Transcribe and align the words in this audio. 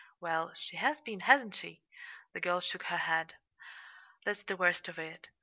"Well, 0.19 0.51
she 0.55 0.77
has 0.77 0.99
been, 0.99 1.19
hasn't 1.19 1.53
she?" 1.53 1.83
The 2.33 2.39
girl 2.41 2.59
shook 2.59 2.81
her 2.85 2.97
head. 2.97 3.35
"That's 4.25 4.41
the 4.41 4.57
worst 4.57 4.87
of 4.87 4.97
it. 4.97 5.29